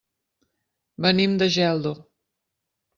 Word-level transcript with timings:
Venim 1.07 1.37
de 1.43 1.51
Geldo. 1.59 1.95